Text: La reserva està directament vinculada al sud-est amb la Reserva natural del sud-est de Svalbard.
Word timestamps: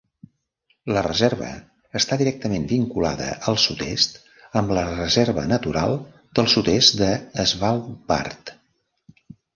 La 0.93 1.01
reserva 1.07 1.49
està 1.99 2.17
directament 2.21 2.65
vinculada 2.71 3.27
al 3.51 3.59
sud-est 3.65 4.17
amb 4.63 4.75
la 4.79 4.87
Reserva 4.89 5.45
natural 5.53 5.95
del 6.41 6.53
sud-est 6.55 6.99
de 7.03 7.11
Svalbard. 7.53 8.55